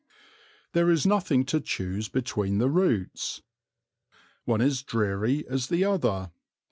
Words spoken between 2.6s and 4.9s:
routes. One is